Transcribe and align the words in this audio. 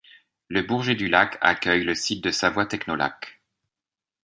Le 0.47 0.63
Bourget-du-Lac 0.63 1.37
accueille 1.41 1.83
le 1.83 1.93
site 1.93 2.23
de 2.23 2.31
Savoie 2.31 2.65
Technolac. 2.65 3.39